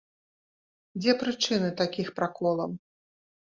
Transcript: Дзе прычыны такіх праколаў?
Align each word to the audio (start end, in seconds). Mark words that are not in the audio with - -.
Дзе 1.01 1.13
прычыны 1.21 1.69
такіх 1.83 2.07
праколаў? 2.21 2.75